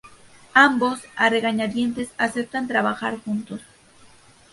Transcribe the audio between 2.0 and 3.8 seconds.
aceptan trabajar juntos.